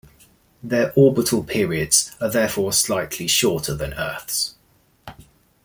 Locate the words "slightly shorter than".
2.73-3.93